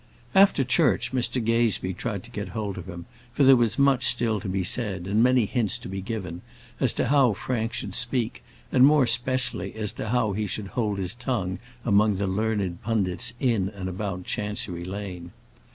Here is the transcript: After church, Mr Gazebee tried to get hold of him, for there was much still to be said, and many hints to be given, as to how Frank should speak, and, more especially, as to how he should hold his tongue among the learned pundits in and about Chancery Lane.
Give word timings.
After 0.33 0.63
church, 0.63 1.11
Mr 1.13 1.45
Gazebee 1.45 1.93
tried 1.93 2.23
to 2.23 2.31
get 2.31 2.49
hold 2.57 2.79
of 2.79 2.87
him, 2.89 3.05
for 3.33 3.43
there 3.43 3.55
was 3.55 3.77
much 3.77 4.03
still 4.03 4.39
to 4.39 4.49
be 4.49 4.63
said, 4.63 5.05
and 5.05 5.21
many 5.21 5.45
hints 5.45 5.77
to 5.77 5.87
be 5.87 6.01
given, 6.01 6.41
as 6.79 6.91
to 6.93 7.09
how 7.09 7.33
Frank 7.33 7.73
should 7.73 7.93
speak, 7.93 8.41
and, 8.71 8.83
more 8.83 9.03
especially, 9.03 9.75
as 9.75 9.93
to 9.93 10.09
how 10.09 10.31
he 10.33 10.47
should 10.47 10.69
hold 10.69 10.97
his 10.97 11.13
tongue 11.13 11.59
among 11.85 12.15
the 12.15 12.25
learned 12.25 12.81
pundits 12.81 13.33
in 13.39 13.69
and 13.69 13.87
about 13.87 14.23
Chancery 14.23 14.85
Lane. 14.85 15.33